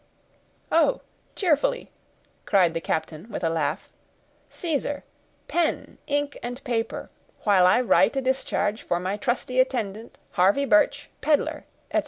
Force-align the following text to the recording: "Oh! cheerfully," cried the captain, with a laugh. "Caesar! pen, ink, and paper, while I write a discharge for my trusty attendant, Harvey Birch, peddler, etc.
"Oh! 0.71 1.01
cheerfully," 1.35 1.91
cried 2.45 2.73
the 2.73 2.81
captain, 2.81 3.29
with 3.31 3.43
a 3.43 3.51
laugh. 3.51 3.87
"Caesar! 4.49 5.03
pen, 5.47 5.99
ink, 6.07 6.39
and 6.41 6.63
paper, 6.63 7.11
while 7.43 7.67
I 7.67 7.81
write 7.81 8.15
a 8.15 8.21
discharge 8.21 8.81
for 8.81 8.99
my 8.99 9.15
trusty 9.15 9.59
attendant, 9.59 10.17
Harvey 10.31 10.65
Birch, 10.65 11.11
peddler, 11.21 11.67
etc. 11.91 11.99